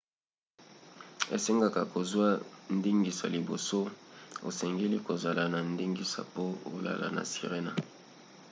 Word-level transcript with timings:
esengaka 1.35 1.81
kozwa 1.93 2.27
ndingisa 2.75 3.25
liboso. 3.35 3.79
osengeli 4.47 4.97
kozala 5.07 5.43
na 5.53 5.59
ndingisa 5.73 6.21
po 6.33 6.45
olala 6.75 7.07
na 7.15 7.23
sirena 7.31 7.73